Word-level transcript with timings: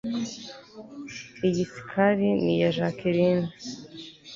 Iyi 1.47 1.63
sikari 1.71 2.29
ni 2.43 2.53
iya 2.55 2.69
Jacqueline 2.77 3.47